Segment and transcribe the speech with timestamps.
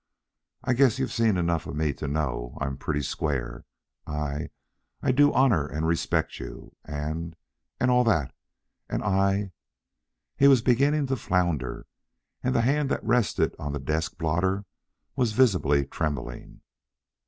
[0.63, 3.65] I guess you've seen enough of me to know I'm pretty square.
[4.07, 4.49] I
[5.03, 7.35] I do honor and respect you, and...
[7.79, 8.33] and all that,
[8.89, 9.51] and I..."
[10.35, 11.85] He was beginning to flounder,
[12.41, 14.65] and the hand that rested on the desk blotter
[15.15, 16.61] was visibly trembling.